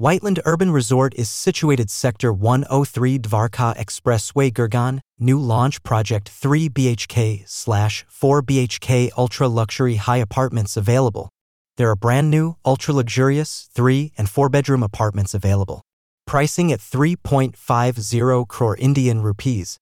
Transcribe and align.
Whiteland 0.00 0.40
Urban 0.44 0.70
Resort 0.70 1.12
is 1.16 1.28
situated 1.28 1.90
Sector 1.90 2.32
103 2.32 3.18
Dwarka 3.18 3.76
Expressway 3.76 4.52
Gurgaon. 4.52 5.00
New 5.18 5.40
launch 5.40 5.82
project 5.82 6.28
3 6.28 6.68
BHK 6.68 7.48
slash 7.48 8.06
4 8.08 8.40
BHK 8.40 9.10
ultra 9.18 9.48
luxury 9.48 9.96
high 9.96 10.18
apartments 10.18 10.76
available. 10.76 11.30
There 11.78 11.90
are 11.90 11.96
brand 11.96 12.30
new, 12.30 12.54
ultra 12.64 12.94
luxurious 12.94 13.68
3 13.74 14.12
and 14.16 14.30
4 14.30 14.48
bedroom 14.48 14.84
apartments 14.84 15.34
available. 15.34 15.82
Pricing 16.28 16.70
at 16.70 16.78
3.50 16.78 18.46
crore 18.46 18.76
Indian 18.76 19.20
rupees. 19.20 19.78